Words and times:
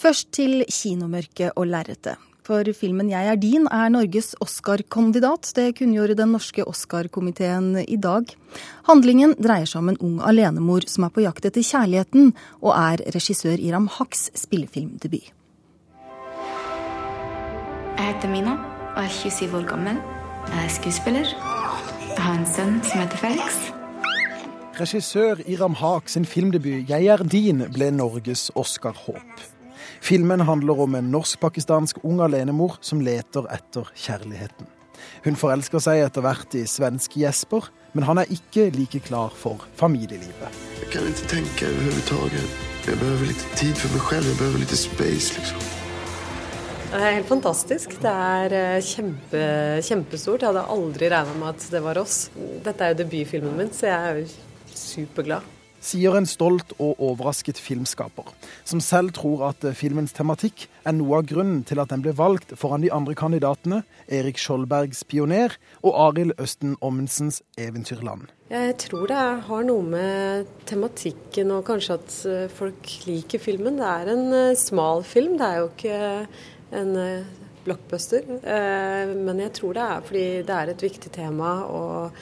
Først 0.00 0.30
til 0.32 0.62
kinomørket 0.64 1.52
og 1.60 1.66
lerretet. 1.68 2.16
For 2.42 2.64
filmen 2.72 3.10
'Jeg 3.10 3.26
er 3.28 3.36
din' 3.36 3.68
er 3.70 3.88
Norges 3.88 4.34
Oscar-kandidat. 4.40 5.52
Det 5.54 5.78
kunngjorde 5.78 6.16
den 6.16 6.32
norske 6.32 6.64
Oscar-komiteen 6.64 7.84
i 7.88 7.96
dag. 7.96 8.24
Handlingen 8.88 9.34
dreier 9.34 9.66
seg 9.66 9.78
om 9.78 9.88
en 9.88 9.98
ung 10.00 10.20
alenemor 10.20 10.88
som 10.88 11.04
er 11.04 11.08
på 11.08 11.20
jakt 11.20 11.44
etter 11.44 11.60
kjærligheten, 11.60 12.32
og 12.62 12.72
er 12.72 12.96
regissør 13.14 13.60
Iram 13.60 13.88
Haks 13.88 14.30
spillefilmdebut. 14.34 15.32
Jeg 17.98 18.14
heter 18.14 18.28
Mina 18.28 18.56
og 18.96 19.04
er 19.04 19.08
27 19.08 19.54
år 19.54 19.68
gammel. 19.68 19.96
Jeg 20.48 20.64
er 20.64 20.68
skuespiller. 20.68 21.26
Jeg 22.16 22.24
har 22.24 22.38
en 22.38 22.46
sønn 22.46 22.82
som 22.84 23.00
heter 23.00 23.16
Felix. 23.16 23.70
Regissør 24.80 25.36
Iram 25.46 25.74
Haks 25.74 26.12
sin 26.12 26.24
filmdebut 26.24 26.88
'Jeg 26.88 27.06
er 27.06 27.18
din' 27.18 27.72
ble 27.72 27.90
Norges 27.90 28.50
Oscar-håp. 28.54 29.59
Filmen 30.00 30.40
handler 30.46 30.80
om 30.84 30.94
en 30.94 31.10
norsk-pakistansk 31.12 32.02
ung 32.06 32.20
alenemor 32.24 32.78
som 32.80 33.02
leter 33.04 33.48
etter 33.52 33.88
kjærligheten. 33.94 34.68
Hun 35.24 35.36
forelsker 35.36 35.82
seg 35.82 36.04
etter 36.04 36.24
hvert 36.24 36.54
i 36.56 36.64
svenske 36.68 37.22
Jesper, 37.22 37.68
men 37.96 38.06
han 38.06 38.20
er 38.22 38.30
ikke 38.32 38.68
like 38.76 39.02
klar 39.04 39.34
for 39.36 39.64
familielivet. 39.80 40.58
Jeg 40.80 40.90
kan 40.94 41.08
ikke 41.10 41.28
tenke 41.34 41.68
overhodet. 41.82 42.46
Jeg 42.86 42.96
behøver 43.00 43.28
litt 43.28 43.44
tid 43.60 43.76
for 43.76 43.92
meg 43.96 44.08
selv. 44.08 44.30
Jeg 44.30 44.40
behøver 44.40 44.64
litt 44.64 44.74
space, 44.78 45.36
liksom. 45.36 45.68
Det 46.90 46.98
er 46.98 47.16
helt 47.20 47.28
fantastisk. 47.30 47.92
Det 48.02 48.10
er 48.10 48.56
eh, 48.56 48.82
kjempe, 48.82 49.44
kjempestort. 49.86 50.42
Jeg 50.42 50.50
hadde 50.50 50.66
aldri 50.74 51.12
regna 51.12 51.36
med 51.38 51.52
at 51.52 51.68
det 51.70 51.84
var 51.84 52.00
oss. 52.02 52.24
Dette 52.64 52.82
er 52.82 52.94
jo 52.94 53.02
debutfilmen 53.04 53.56
min, 53.60 53.72
så 53.74 53.92
jeg 53.92 54.10
er 54.10 54.20
jo 54.24 54.74
superglad 54.74 55.59
sier 55.80 56.16
en 56.16 56.28
stolt 56.28 56.74
og 56.78 57.00
overrasket 57.00 57.58
filmskaper, 57.60 58.28
som 58.68 58.82
selv 58.84 59.14
tror 59.16 59.46
at 59.50 59.64
eh, 59.64 59.76
filmens 59.76 60.14
tematikk 60.16 60.66
er 60.84 60.94
noe 60.96 61.20
av 61.20 61.28
grunnen 61.30 61.62
til 61.68 61.80
at 61.80 61.90
den 61.92 62.04
ble 62.04 62.12
valgt 62.16 62.52
foran 62.60 62.84
de 62.84 62.92
andre 62.92 63.16
kandidatene, 63.18 63.82
Erik 64.06 64.38
Skjoldbergs 64.40 65.02
'Pioner' 65.08 65.56
og 65.82 65.96
Arild 66.08 66.36
Østen 66.38 66.76
Ommensens 66.80 67.42
'Eventyrland'. 67.56 68.28
Jeg 68.50 68.76
tror 68.82 69.06
det 69.06 69.24
har 69.46 69.62
noe 69.62 69.82
med 69.86 70.46
tematikken 70.66 71.52
og 71.54 71.64
kanskje 71.64 71.96
at 71.96 72.16
eh, 72.28 72.48
folk 72.52 72.94
liker 73.06 73.40
filmen. 73.40 73.80
Det 73.80 73.88
er 73.88 74.12
en 74.12 74.32
eh, 74.32 74.56
smal 74.58 75.04
film, 75.04 75.38
det 75.38 75.46
er 75.46 75.60
jo 75.62 75.70
ikke 75.70 76.26
en 76.70 76.92
blockbuster. 77.64 78.22
Men 79.10 79.40
jeg 79.42 79.52
tror 79.52 79.74
det 79.74 79.82
er 79.82 80.04
fordi 80.06 80.26
det 80.46 80.54
er 80.54 80.70
et 80.70 80.82
viktig 80.82 81.10
tema. 81.12 81.50
og 81.66 82.14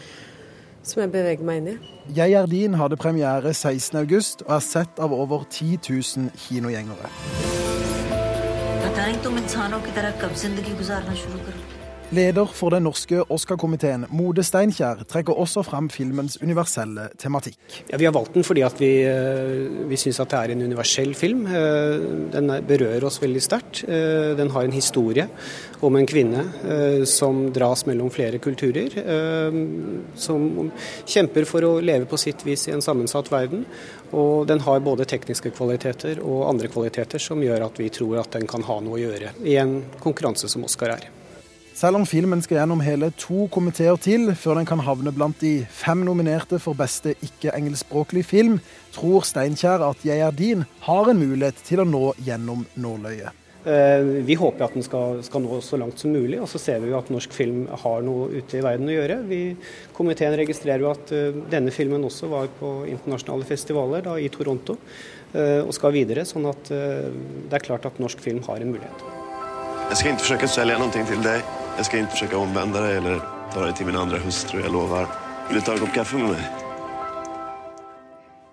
som 0.91 1.03
jeg 1.05 1.12
beveger 1.12 1.44
meg 1.47 1.62
inn 1.62 1.72
i. 1.72 1.77
Jeg 2.17 2.36
er 2.39 2.47
din 2.50 2.75
hadde 2.81 2.97
premiere 3.00 3.53
16.8 3.53 4.47
og 4.47 4.55
er 4.56 4.64
sett 4.64 5.03
av 5.03 5.12
over 5.12 5.44
10 5.50 5.78
000 5.89 6.31
kinogjengere. 6.48 7.12
Leder 12.08 12.48
for 12.56 12.72
den 12.72 12.86
norske 12.86 13.20
Oscar-komiteen, 13.28 14.06
Mode 14.16 14.40
Steinkjer, 14.40 15.02
trekker 15.12 15.36
også 15.36 15.60
frem 15.66 15.90
filmens 15.92 16.38
universelle 16.40 17.10
tematikk. 17.20 17.58
Ja, 17.90 17.98
vi 18.00 18.06
har 18.08 18.14
valgt 18.16 18.32
den 18.32 18.46
fordi 18.48 18.62
vi, 18.78 18.88
eh, 19.04 19.84
vi 19.90 19.96
syns 20.00 20.16
det 20.16 20.32
er 20.32 20.52
en 20.54 20.62
universell 20.62 21.12
film. 21.14 21.44
Eh, 21.46 22.32
den 22.32 22.48
berører 22.64 23.04
oss 23.04 23.20
veldig 23.20 23.42
sterkt. 23.44 23.84
Eh, 23.84 24.34
den 24.36 24.48
har 24.48 24.64
en 24.64 24.72
historie 24.72 25.28
om 25.82 25.96
en 25.96 26.06
kvinne 26.06 27.06
som 27.06 27.52
dras 27.52 27.84
mellom 27.86 28.10
flere 28.10 28.38
kulturer. 28.38 28.90
Som 30.16 30.72
kjemper 31.06 31.44
for 31.44 31.60
å 31.60 31.80
leve 31.80 32.06
på 32.06 32.18
sitt 32.18 32.42
vis 32.42 32.68
i 32.68 32.72
en 32.72 32.80
sammensatt 32.80 33.30
verden. 33.30 33.66
Og 34.12 34.46
den 34.46 34.60
har 34.60 34.80
både 34.80 35.04
tekniske 35.04 35.50
kvaliteter 35.50 36.18
og 36.20 36.48
andre 36.48 36.68
kvaliteter 36.68 37.20
som 37.20 37.38
gjør 37.38 37.66
at 37.66 37.76
vi 37.76 37.90
tror 37.90 38.18
at 38.20 38.30
den 38.32 38.46
kan 38.46 38.62
ha 38.62 38.80
noe 38.80 38.98
å 38.98 39.12
gjøre 39.12 39.30
i 39.44 39.56
en 39.56 39.84
konkurranse 40.00 40.48
som 40.48 40.64
Oscar 40.64 40.88
er. 40.88 41.17
Selv 41.78 41.94
om 41.94 42.02
filmen 42.10 42.40
skal 42.42 42.56
gjennom 42.58 42.80
hele 42.82 43.12
to 43.14 43.44
komiteer 43.54 43.94
til 44.02 44.32
før 44.34 44.58
den 44.58 44.66
kan 44.66 44.80
havne 44.82 45.12
blant 45.14 45.38
de 45.38 45.60
fem 45.70 46.00
nominerte 46.03 46.58
for 46.58 46.75
beste 46.75 47.12
ikke-engelskspråklig 47.22 48.25
film, 48.26 48.56
tror 48.97 49.22
Steinkjer 49.22 49.84
at 49.86 50.03
'Jeg 50.03 50.19
er 50.19 50.32
din' 50.34 50.64
har 50.82 51.10
en 51.10 51.20
mulighet 51.20 51.54
til 51.62 51.78
å 51.78 51.86
nå 51.86 52.16
gjennom 52.19 52.64
nåløyet. 52.75 53.30
Eh, 53.64 54.03
vi 54.26 54.34
håper 54.34 54.64
at 54.64 54.75
den 54.75 54.82
skal, 54.82 55.22
skal, 55.22 55.42
nå 55.42 55.60
så 55.62 55.78
langt 55.78 56.00
som 56.00 56.10
mulig, 56.10 56.41
og 56.42 56.48
så 56.48 56.58
ser 56.58 56.80
vi 56.80 56.91
jo 56.91 56.98
at 56.98 57.12
norsk 57.14 57.30
film 57.30 57.69
har 57.70 58.03
noe 58.03 58.26
ute 58.26 58.58
i 58.58 58.64
verden 58.64 58.88
å 58.88 58.98
gjøre. 58.98 59.22
Vi, 59.28 59.56
komiteen 59.94 60.34
registrerer 60.34 60.82
jo 60.82 60.91
at 60.91 61.14
uh, 61.14 61.30
denne 61.50 61.70
filmen 61.70 62.03
også 62.03 62.26
var 62.26 62.50
på 62.58 62.88
internasjonale 62.91 63.47
festivaler, 63.47 64.03
da, 64.03 64.16
i 64.19 64.28
Toronto, 64.28 64.74
uh, 65.36 65.62
og 65.62 65.70
skal 65.78 65.94
videre. 65.94 66.26
Sånn 66.26 66.50
at 66.50 66.74
det 66.74 67.54
er 67.54 67.66
klart 67.70 67.86
at 67.86 68.03
norsk 68.03 68.19
film 68.19 68.42
har 68.50 68.58
en 68.58 68.74
mulighet. 68.74 69.06
Jeg 69.88 69.97
skal 69.97 70.10
ikke 70.10 70.26
forsøke 70.26 70.50
å 70.50 70.56
selge 70.58 70.82
noe 70.82 70.91
til 71.06 71.22
deg. 71.22 71.67
Jeg 71.78 71.87
skal 71.87 72.00
ikke 72.03 72.11
forsøke 72.16 72.34
å 72.34 72.43
omvende 72.43 72.81
deg 72.83 72.97
eller 72.99 73.21
ta 73.53 73.61
deg 73.62 73.77
til 73.78 73.87
min 73.87 73.97
andre 74.00 74.19
hustru, 74.25 74.56
jeg 74.59 74.72
lover. 74.75 75.05
Vil 75.47 75.61
du 75.61 75.62
ta 75.62 75.77
en 75.77 75.84
kopp 75.84 75.93
kaffe 75.94 76.19
med 76.19 76.33
meg? 76.33 76.65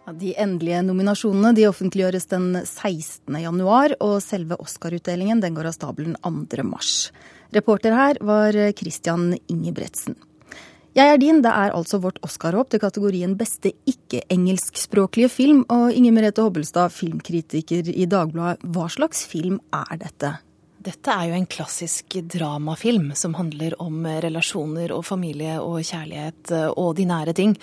Ja, 0.05 0.13
de 0.13 0.35
endelige 0.43 0.83
nominasjonene 0.85 1.55
de 1.57 1.65
offentliggjøres 1.65 2.29
den 2.29 2.51
16. 2.59 3.39
januar, 3.41 3.97
og 3.97 4.19
selve 4.21 4.59
Oscar-utdelingen 4.61 5.41
går 5.41 5.71
av 5.71 5.73
stabelen 5.73 6.13
2. 6.21 6.67
mars. 6.69 7.09
Reporter 7.57 7.97
her 7.97 8.21
var 8.21 8.53
Christian 8.77 9.31
Ingebretsen. 9.49 10.19
Jeg 10.93 11.09
er 11.09 11.17
din, 11.17 11.41
det 11.41 11.49
er 11.49 11.73
altså 11.73 11.97
vårt 12.05 12.21
Oscar-håp 12.23 12.69
til 12.69 12.85
kategorien 12.85 13.33
beste 13.35 13.73
ikke-engelskspråklige 13.89 15.33
film. 15.33 15.65
Og 15.73 15.97
Inger 15.97 16.13
Merete 16.13 16.45
Hobbelstad, 16.45 16.93
filmkritiker 16.93 17.89
i 17.89 18.05
Dagbladet, 18.05 18.61
hva 18.69 18.85
slags 18.93 19.25
film 19.25 19.57
er 19.73 19.97
dette? 20.05 20.37
Dette 20.85 21.09
er 21.09 21.31
jo 21.31 21.37
en 21.39 21.47
klassisk 21.49 22.13
dramafilm 22.29 23.07
som 23.17 23.33
handler 23.39 23.73
om 23.81 24.03
relasjoner 24.05 24.91
og 24.93 25.05
familie 25.07 25.55
og 25.57 25.79
kjærlighet 25.81 26.51
eh, 26.53 26.67
og 26.77 26.91
de 26.99 27.07
nære 27.09 27.33
ting. 27.37 27.55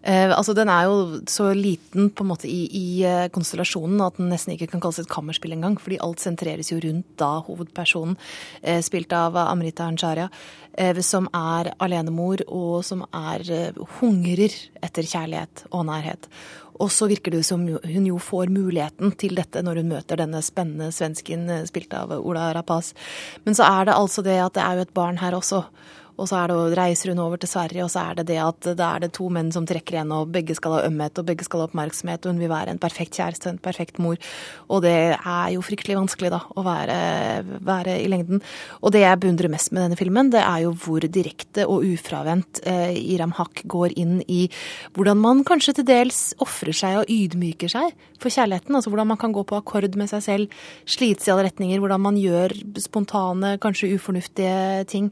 Eh, 0.00 0.32
altså 0.32 0.54
Den 0.56 0.70
er 0.72 0.88
jo 0.88 1.20
så 1.28 1.50
liten 1.56 2.08
på 2.08 2.24
en 2.24 2.30
måte 2.30 2.48
i, 2.48 2.62
i 2.72 2.86
eh, 3.04 3.28
konstellasjonen 3.34 4.00
at 4.06 4.16
den 4.16 4.32
nesten 4.32 4.54
ikke 4.54 4.70
kan 4.72 4.80
kalles 4.80 5.02
et 5.02 5.10
kammerspill 5.12 5.52
engang. 5.58 5.76
Fordi 5.80 6.00
alt 6.00 6.24
sentreres 6.24 6.72
jo 6.72 6.80
rundt 6.80 7.12
da 7.20 7.34
hovedpersonen, 7.44 8.16
eh, 8.62 8.80
spilt 8.86 9.12
av 9.12 9.36
Amrita 9.42 9.84
Ansharia, 9.90 10.30
eh, 10.72 10.96
som 11.04 11.28
er 11.36 11.74
alenemor 11.84 12.46
og 12.48 12.80
som 12.86 13.04
er 13.12 13.44
eh, 13.44 13.84
hungrer 14.00 14.56
etter 14.80 15.04
kjærlighet 15.04 15.66
og 15.68 15.84
nærhet. 15.92 16.32
Og 16.80 16.90
så 16.92 17.08
virker 17.10 17.34
det 17.34 17.44
som 17.46 17.66
hun 17.68 18.08
jo 18.08 18.18
får 18.22 18.52
muligheten 18.52 19.12
til 19.20 19.36
dette 19.38 19.62
når 19.64 19.82
hun 19.82 19.92
møter 19.94 20.20
denne 20.20 20.40
spennende 20.44 20.90
svensken 20.94 21.48
eh, 21.52 21.66
spilt 21.68 21.92
av 21.96 22.14
Ola 22.16 22.50
Rapaz. 22.56 22.94
Men 23.44 23.56
så 23.58 23.68
er 23.68 23.90
det 23.90 23.96
altså 23.98 24.24
det 24.26 24.38
at 24.40 24.56
det 24.56 24.64
er 24.64 24.78
jo 24.78 24.86
et 24.88 24.94
barn 24.96 25.20
her 25.20 25.36
også. 25.36 25.64
Og 26.20 26.28
så 26.28 26.42
det, 26.50 26.58
reiser 26.76 27.12
hun 27.14 27.22
over 27.24 27.40
til 27.40 27.50
Sverige, 27.50 27.84
og 27.86 27.92
så 27.92 28.04
er 28.10 28.20
det 28.20 28.26
det 28.30 28.38
at 28.42 28.70
da 28.78 28.92
er 28.94 29.06
det 29.06 29.12
to 29.16 29.30
menn 29.32 29.50
som 29.54 29.66
trekker 29.68 29.96
igjen, 29.96 30.12
og 30.14 30.32
begge 30.34 30.56
skal 30.58 30.76
ha 30.76 30.82
ømhet, 30.88 31.18
og 31.18 31.28
begge 31.28 31.46
skal 31.46 31.62
ha 31.62 31.68
oppmerksomhet, 31.70 32.24
og 32.24 32.34
hun 32.34 32.42
vil 32.42 32.52
være 32.52 32.74
en 32.74 32.82
perfekt 32.82 33.16
kjæreste, 33.18 33.54
en 33.54 33.62
perfekt 33.62 34.00
mor. 34.02 34.20
Og 34.68 34.84
det 34.84 34.96
er 35.16 35.48
jo 35.54 35.64
fryktelig 35.64 35.98
vanskelig, 35.98 36.32
da, 36.34 36.42
å 36.44 36.64
være, 36.66 36.98
være 37.66 37.96
i 38.02 38.10
lengden. 38.12 38.44
Og 38.84 38.94
det 38.94 39.04
jeg 39.04 39.20
beundrer 39.22 39.52
mest 39.52 39.72
med 39.72 39.86
denne 39.86 39.98
filmen, 40.00 40.32
det 40.34 40.42
er 40.44 40.66
jo 40.66 40.74
hvor 40.76 41.04
direkte 41.04 41.66
og 41.70 41.86
ufravendt 41.88 42.62
eh, 42.68 42.94
Iram 43.14 43.34
Haq 43.38 43.64
går 43.70 43.96
inn 44.00 44.20
i 44.28 44.42
hvordan 44.96 45.20
man 45.20 45.44
kanskje 45.48 45.78
til 45.80 45.88
dels 45.88 46.20
ofrer 46.42 46.76
seg 46.76 47.00
og 47.00 47.10
ydmyker 47.10 47.72
seg 47.72 47.94
for 48.20 48.32
kjærligheten. 48.32 48.76
Altså 48.76 48.92
hvordan 48.92 49.10
man 49.12 49.20
kan 49.20 49.34
gå 49.34 49.44
på 49.48 49.58
akkord 49.58 49.96
med 49.98 50.10
seg 50.10 50.24
selv, 50.24 50.58
slites 50.88 51.28
i 51.28 51.32
alle 51.32 51.46
retninger, 51.48 51.80
hvordan 51.80 52.04
man 52.04 52.18
gjør 52.20 52.54
spontane, 52.80 53.56
kanskje 53.62 53.94
ufornuftige 53.96 54.84
ting. 54.90 55.10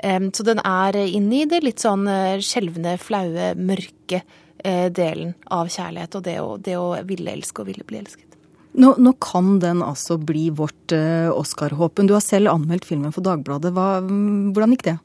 Så 0.00 0.44
den 0.50 0.62
er 0.66 0.98
inne 1.02 1.42
i 1.42 1.48
det 1.48 1.62
litt 1.64 1.82
sånn 1.82 2.06
eh, 2.10 2.40
skjelvende, 2.44 2.96
flaue, 3.00 3.52
mørke 3.58 4.22
eh, 4.22 4.88
delen 4.94 5.34
av 5.50 5.70
kjærlighet. 5.72 6.18
Og 6.18 6.26
det 6.26 6.36
å, 6.42 6.50
det 6.58 6.76
å 6.80 6.90
ville 7.06 7.36
elske 7.36 7.64
og 7.64 7.70
ville 7.70 7.86
bli 7.86 8.02
elsket. 8.02 8.29
Nå, 8.72 8.92
nå, 9.02 9.12
kan 9.18 9.56
den 9.58 9.82
altså 9.82 10.14
bli 10.22 10.46
vårt 10.54 10.92
uh, 10.94 11.30
Oscar-håpen. 11.34 12.06
Du 12.06 12.14
har 12.14 12.22
selv 12.22 12.52
anmeldt 12.52 12.86
filmen 12.86 13.10
for 13.10 13.26
Dagbladet. 13.26 13.72
Hva, 13.74 13.98
hvordan 13.98 14.74
gikk 14.76 14.84
det? 14.86 14.96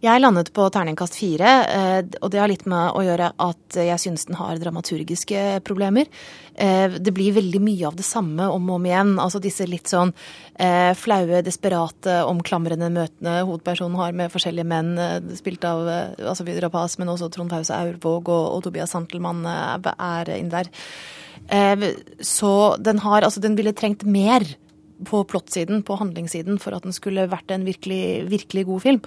Jeg 0.00 0.22
landet 0.22 0.52
på 0.56 0.64
terningkast 0.72 1.18
fire, 1.18 1.54
uh, 1.66 1.98
og 2.22 2.30
det 2.30 2.38
har 2.38 2.50
litt 2.52 2.68
med 2.70 2.94
å 2.94 3.02
gjøre 3.02 3.32
at 3.42 3.78
jeg 3.82 4.02
syns 4.02 4.28
den 4.28 4.38
har 4.38 4.60
dramaturgiske 4.62 5.42
problemer. 5.66 6.06
Uh, 6.54 7.00
det 7.02 7.10
blir 7.16 7.34
veldig 7.34 7.62
mye 7.66 7.88
av 7.90 7.98
det 7.98 8.06
samme 8.06 8.46
om 8.46 8.70
og 8.70 8.78
om 8.78 8.86
igjen. 8.86 9.14
Altså 9.18 9.42
disse 9.42 9.66
litt 9.66 9.90
sånn 9.90 10.14
flaue, 11.00 11.38
desperate, 11.40 12.18
omklamrende 12.28 12.90
møtene 12.92 13.38
hovedpersonen 13.48 13.96
har 13.96 14.12
med 14.12 14.28
forskjellige 14.28 14.68
menn, 14.68 14.90
spilt 15.38 15.64
av 15.64 15.88
altså 15.88 16.44
Rapaz, 16.60 16.98
men 17.00 17.08
også 17.08 17.30
Trond 17.32 17.54
Fause 17.54 17.78
Aurvåg 17.78 18.28
og, 18.28 18.44
og 18.58 18.66
Tobias 18.66 18.92
Santelmann 18.92 19.40
er 19.48 20.34
inne 20.36 20.52
der. 20.52 20.68
Eh, 21.48 21.86
så 22.20 22.76
den 22.78 22.98
har 22.98 23.22
Altså, 23.22 23.40
den 23.40 23.56
ville 23.56 23.72
trengt 23.72 24.04
mer 24.04 24.44
på 25.04 25.24
plottsiden, 25.24 25.82
på 25.82 25.96
handlingssiden, 25.96 26.58
for 26.60 26.76
at 26.76 26.84
den 26.84 26.92
skulle 26.92 27.24
vært 27.30 27.50
en 27.54 27.64
virkelig, 27.64 28.28
virkelig 28.28 28.66
god 28.68 28.82
film. 28.82 29.00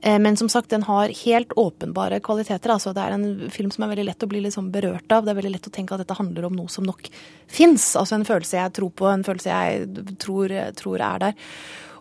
Eh, 0.00 0.18
men 0.18 0.36
som 0.36 0.48
sagt, 0.48 0.70
den 0.70 0.82
har 0.82 1.12
helt 1.24 1.54
åpenbare 1.56 2.20
kvaliteter. 2.20 2.70
altså 2.70 2.92
Det 2.92 3.02
er 3.02 3.14
en 3.14 3.50
film 3.50 3.70
som 3.70 3.84
er 3.84 3.94
veldig 3.94 4.06
lett 4.10 4.22
å 4.22 4.30
bli 4.30 4.40
liksom 4.40 4.72
berørt 4.72 5.10
av. 5.12 5.24
Det 5.24 5.30
er 5.30 5.40
veldig 5.40 5.54
lett 5.54 5.68
å 5.68 5.74
tenke 5.74 5.94
at 5.94 6.02
dette 6.02 6.18
handler 6.18 6.46
om 6.46 6.56
noe 6.56 6.68
som 6.68 6.84
nok 6.84 7.08
fins. 7.46 7.94
Altså 7.96 8.16
en 8.16 8.24
følelse 8.26 8.58
jeg 8.58 8.72
tror 8.72 8.90
på, 8.90 9.06
en 9.06 9.24
følelse 9.24 9.50
jeg 9.50 10.16
tror, 10.18 10.54
tror 10.76 11.00
er 11.00 11.18
der. 11.18 11.34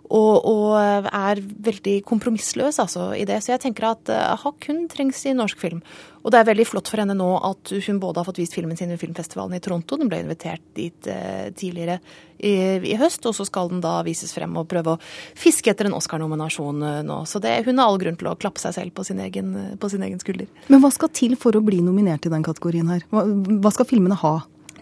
Og, 0.05 0.45
og, 0.45 1.05
er 1.09 1.39
veldig 1.41 1.95
kompromissløs 2.05 2.77
altså, 2.83 3.09
i 3.17 3.25
det. 3.25 3.39
Så 3.41 3.55
jeg 3.55 3.63
tenker 3.63 3.89
at 3.89 4.11
uh, 4.13 4.35
Hakk 4.41 4.67
hun 4.69 4.85
trengs 4.91 5.23
i 5.25 5.33
norsk 5.33 5.61
film. 5.61 5.81
Og 6.25 6.33
det 6.33 6.39
er 6.39 6.47
veldig 6.49 6.65
flott 6.65 6.89
for 6.89 7.01
henne 7.01 7.15
nå 7.17 7.27
at 7.45 7.71
hun 7.85 7.99
både 8.01 8.21
har 8.21 8.27
fått 8.27 8.39
vist 8.41 8.55
filmen 8.57 8.77
sin 8.77 8.89
ved 8.89 9.01
filmfestivalen 9.01 9.57
i 9.57 9.61
Toronto, 9.61 9.97
den 10.01 10.09
ble 10.09 10.23
invitert 10.23 10.63
dit 10.77 11.09
uh, 11.09 11.51
tidligere 11.57 11.99
i, 12.37 12.53
i, 12.81 12.95
høst, 12.99 13.25
og 13.29 13.35
så 13.37 13.45
skal 13.47 13.69
den 13.71 13.83
da 13.83 13.99
vises 14.05 14.33
frem 14.35 14.57
og 14.59 14.67
prøve 14.69 14.95
å 14.95 15.01
fiske 15.37 15.71
etter 15.71 15.89
en 15.89 15.97
Oscar-nominasjon 15.97 16.81
uh, 16.85 17.03
nå. 17.05 17.21
Så 17.29 17.41
det, 17.41 17.59
hun 17.69 17.81
har 17.81 17.89
all 17.89 18.01
grunn 18.01 18.17
til 18.19 18.29
å 18.31 18.37
klappe 18.41 18.61
seg 18.61 18.77
selv 18.77 18.95
på 18.97 19.05
sin, 19.07 19.21
egen, 19.25 19.53
på 19.81 19.91
sin 19.93 20.05
egen 20.05 20.21
skulder. 20.21 20.49
Men 20.69 20.83
hva 20.83 20.93
skal 20.93 21.13
til 21.13 21.37
for 21.39 21.57
å 21.57 21.63
bli 21.65 21.81
nominert 21.85 22.25
i 22.25 22.33
den 22.33 22.45
kategorien 22.45 22.89
her? 22.93 23.05
Hva, 23.13 23.25
hva 23.61 23.73
skal 23.73 23.89
filmene 23.89 24.17
ha? 24.21 24.37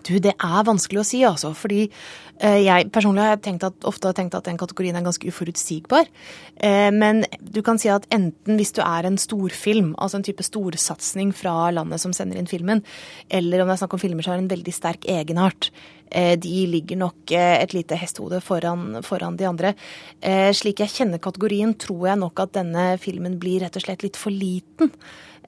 Du, 0.07 0.17
det 0.19 0.35
er 0.35 0.67
vanskelig 0.67 1.01
å 1.01 1.05
si, 1.07 1.21
altså. 1.27 1.53
Fordi 1.57 1.85
eh, 1.85 2.59
jeg 2.65 2.89
personlig 2.94 3.25
har 3.25 3.41
tenkt 3.44 3.65
at, 3.67 3.77
ofte 3.88 4.09
har 4.09 4.17
tenkt 4.17 4.38
at 4.38 4.47
den 4.50 4.59
kategorien 4.59 4.97
er 5.00 5.05
ganske 5.05 5.29
uforutsigbar. 5.29 6.09
Eh, 6.57 6.89
men 6.95 7.23
du 7.39 7.61
kan 7.65 7.81
si 7.81 7.91
at 7.94 8.07
enten 8.13 8.59
hvis 8.59 8.75
du 8.75 8.83
er 8.85 9.09
en 9.09 9.19
storfilm, 9.21 9.94
altså 9.97 10.19
en 10.19 10.27
type 10.27 10.45
storsatsing 10.45 11.33
fra 11.35 11.71
landet 11.75 12.03
som 12.03 12.15
sender 12.15 12.39
inn 12.39 12.50
filmen, 12.50 12.83
eller 13.33 13.63
om 13.63 13.71
det 13.71 13.77
er 13.77 13.83
snakk 13.85 13.97
om 13.97 14.03
filmer 14.03 14.25
som 14.25 14.35
har 14.35 14.44
en 14.44 14.51
veldig 14.51 14.75
sterk 14.75 15.07
egenart, 15.09 15.71
de 16.13 16.65
ligger 16.69 17.00
nok 17.00 17.33
eh, 17.33 17.57
et 17.63 17.74
lite 17.75 17.98
hestehode 17.98 18.39
foran, 18.45 19.01
foran 19.06 19.38
de 19.39 19.48
andre. 19.50 19.74
Eh, 20.21 20.51
slik 20.56 20.83
jeg 20.83 20.94
kjenner 20.94 21.21
kategorien, 21.24 21.74
tror 21.74 22.10
jeg 22.12 22.21
nok 22.21 22.45
at 22.45 22.56
denne 22.60 22.88
filmen 23.01 23.39
blir 23.42 23.63
rett 23.65 23.77
og 23.80 23.86
slett 23.86 24.06
litt 24.06 24.19
for 24.19 24.33
liten. 24.33 24.94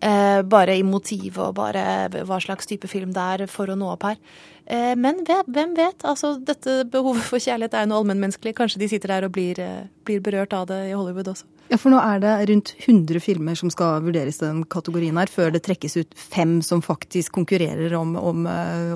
Eh, 0.02 0.42
bare 0.44 0.76
i 0.76 0.84
motivet 0.84 1.40
og 1.40 1.56
bare 1.56 2.10
hva 2.28 2.40
slags 2.44 2.68
type 2.68 2.90
film 2.92 3.14
det 3.16 3.30
er 3.38 3.46
for 3.52 3.72
å 3.72 3.78
nå 3.80 3.94
opp 3.94 4.10
her. 4.10 4.20
Eh, 4.66 4.96
men 4.98 5.22
hvem 5.26 5.76
vet? 5.78 6.06
Altså, 6.08 6.36
dette 6.42 6.84
behovet 6.90 7.26
for 7.28 7.42
kjærlighet 7.42 7.76
er 7.78 7.86
jo 7.86 7.92
noe 7.92 8.02
allmennmenneskelig. 8.02 8.56
Kanskje 8.58 8.82
de 8.82 8.90
sitter 8.90 9.14
der 9.14 9.28
og 9.28 9.36
blir, 9.36 9.60
eh, 9.62 9.86
blir, 10.08 10.24
berørt 10.26 10.54
av 10.54 10.68
det 10.72 10.80
i 10.90 10.96
Hollywood 10.96 11.30
også. 11.34 11.46
Ja, 11.70 11.78
For 11.78 11.90
nå 11.90 11.98
er 11.98 12.20
det 12.22 12.50
rundt 12.50 12.76
100 12.78 13.20
filmer 13.20 13.56
som 13.58 13.72
skal 13.74 14.02
vurderes 14.06 14.38
i 14.42 14.46
den 14.46 14.66
kategorien 14.66 15.18
her, 15.18 15.26
før 15.26 15.52
det 15.52 15.64
trekkes 15.66 15.98
ut 15.98 16.14
fem 16.14 16.62
som 16.62 16.82
faktisk 16.82 17.32
konkurrerer 17.34 17.94
om, 17.98 18.16
om 18.16 18.46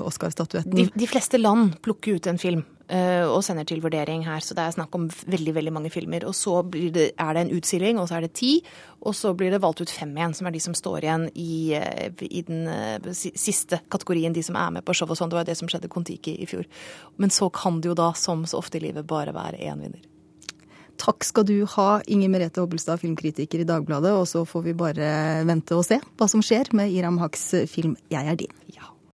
Oscar-statuetten. 0.06 0.76
De, 0.76 0.86
de 0.94 1.06
fleste 1.10 1.38
land 1.38 1.80
plukker 1.82 2.14
ut 2.14 2.26
en 2.30 2.38
film 2.38 2.62
Eh, 2.62 2.79
og 2.90 3.44
sender 3.46 3.66
til 3.68 3.82
vurdering 3.84 4.24
her. 4.26 4.42
Så 4.42 4.56
det 4.56 4.64
er 4.64 4.74
snakk 4.74 4.94
om 4.98 5.06
veldig 5.30 5.54
veldig 5.54 5.72
mange 5.76 5.92
filmer. 5.94 6.24
Og 6.26 6.34
så 6.34 6.60
det, 6.70 7.12
er 7.14 7.36
det 7.36 7.44
en 7.44 7.52
utstilling, 7.54 8.00
og 8.00 8.08
så 8.10 8.18
er 8.18 8.26
det 8.26 8.32
ti. 8.38 8.52
Og 9.00 9.14
så 9.16 9.32
blir 9.36 9.52
det 9.52 9.62
valgt 9.62 9.80
ut 9.80 9.92
fem 9.92 10.12
igjen, 10.16 10.34
som 10.36 10.48
er 10.48 10.54
de 10.54 10.60
som 10.60 10.76
står 10.76 11.06
igjen 11.06 11.26
i, 11.32 11.72
eh, 11.78 12.10
i 12.26 12.42
den 12.46 12.68
eh, 12.68 13.10
siste 13.14 13.80
kategorien, 13.92 14.34
de 14.36 14.44
som 14.44 14.58
er 14.60 14.74
med 14.76 14.84
på 14.84 14.96
show 14.96 15.08
og 15.08 15.16
sånn. 15.16 15.32
Det 15.32 15.38
var 15.38 15.46
jo 15.46 15.52
det 15.52 15.58
som 15.60 15.70
skjedde 15.70 15.90
Kon-Tiki 15.92 16.36
i 16.36 16.48
fjor. 16.50 16.68
Men 17.16 17.32
så 17.32 17.48
kan 17.54 17.80
det 17.80 17.92
jo 17.92 17.98
da, 17.98 18.12
som 18.18 18.44
så 18.48 18.60
ofte 18.60 18.80
i 18.80 18.84
livet, 18.88 19.08
bare 19.08 19.34
være 19.36 19.62
én 19.64 19.80
vinner. 19.86 20.04
Takk 21.00 21.24
skal 21.24 21.46
du 21.48 21.56
ha, 21.78 21.88
Inger 22.12 22.28
Merete 22.28 22.60
Hobbelstad, 22.60 23.00
filmkritiker 23.00 23.62
i 23.62 23.68
Dagbladet. 23.68 24.12
Og 24.20 24.28
så 24.28 24.44
får 24.44 24.66
vi 24.68 24.76
bare 24.76 25.10
vente 25.48 25.78
og 25.78 25.86
se 25.88 25.96
hva 26.20 26.28
som 26.28 26.44
skjer 26.44 26.74
med 26.76 26.92
Iram 26.92 27.16
Haks 27.22 27.54
film 27.72 27.96
'Jeg 28.10 28.26
er 28.26 28.36
din'. 28.36 28.58
Ja. 28.76 28.92